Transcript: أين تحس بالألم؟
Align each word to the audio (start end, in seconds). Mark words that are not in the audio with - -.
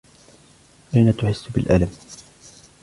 أين 0.95 1.17
تحس 1.17 1.47
بالألم؟ 1.49 1.89